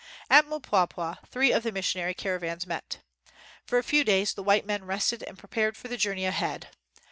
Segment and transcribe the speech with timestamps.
[0.31, 3.01] At Mpwapwa three of the missionary car avans met.
[3.67, 6.69] For a few days the white men rested and prepared for the journey ahead.